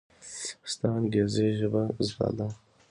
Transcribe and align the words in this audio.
ستا 0.71 0.87
انګرېزي 0.97 1.47
ژبه 1.59 1.81
زده 2.07 2.29
ده! 2.37 2.47